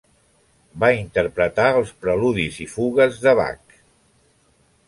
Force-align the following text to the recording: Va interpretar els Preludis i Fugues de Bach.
Va 0.83 0.89
interpretar 0.99 1.67
els 1.81 1.93
Preludis 2.05 2.59
i 2.65 2.67
Fugues 2.75 3.23
de 3.27 3.39
Bach. 3.43 3.81